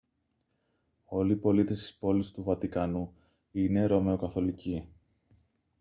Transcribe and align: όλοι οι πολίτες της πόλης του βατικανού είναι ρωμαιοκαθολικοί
όλοι 1.05 1.31
οι 1.31 1.35
πολίτες 1.35 1.79
της 1.79 1.93
πόλης 1.95 2.31
του 2.31 2.43
βατικανού 2.43 3.13
είναι 3.51 3.85
ρωμαιοκαθολικοί 3.85 4.87